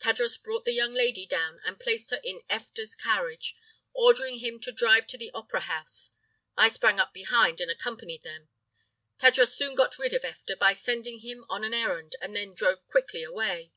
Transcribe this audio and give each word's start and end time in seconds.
Tadros 0.00 0.36
brought 0.36 0.64
the 0.64 0.72
young 0.72 0.92
lady 0.92 1.24
down 1.24 1.60
and 1.64 1.78
placed 1.78 2.10
her 2.10 2.20
in 2.24 2.42
Effta's 2.50 2.96
carriage, 2.96 3.54
ordering 3.92 4.40
him 4.40 4.58
to 4.58 4.72
drive 4.72 5.06
to 5.06 5.16
the 5.16 5.30
opera 5.32 5.60
house. 5.60 6.10
I 6.56 6.66
sprang 6.66 6.98
up 6.98 7.12
behind 7.12 7.60
and 7.60 7.70
accompanied 7.70 8.24
them. 8.24 8.48
Tadros 9.20 9.54
soon 9.54 9.76
got 9.76 9.96
rid 9.96 10.14
of 10.14 10.22
Effta 10.24 10.56
by 10.58 10.72
sending 10.72 11.20
him 11.20 11.44
on 11.48 11.62
an 11.62 11.74
errand 11.74 12.16
and 12.20 12.34
then 12.34 12.54
drove 12.54 12.88
quickly 12.88 13.22
away. 13.22 13.70